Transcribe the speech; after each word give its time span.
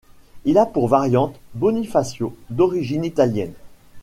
Il 0.45 0.57
a 0.57 0.65
pour 0.65 0.87
variante 0.87 1.39
Bonifacio, 1.53 2.35
d'origine 2.49 3.03
italienne. 3.05 3.53